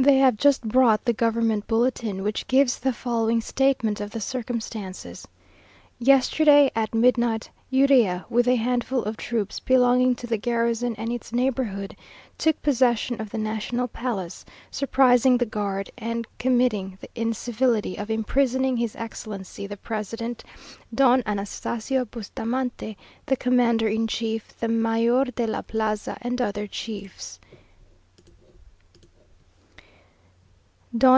[0.00, 5.26] They have just brought the government bulletin, which gives the following statement of the circumstances:
[5.98, 11.32] "Yesterday, at midnight, Urrea, with a handful of troops belonging to the garrison and its
[11.32, 11.96] neighbourhood
[12.38, 18.76] took possession of the National Palace, surprising the guard, and Committing the incivility of imprisoning
[18.76, 20.44] His Excellency the President,
[20.94, 22.96] Don Anastasio Bustamante,
[23.26, 27.40] the commander in chief, the Mayor de la Plaza, and other chiefs.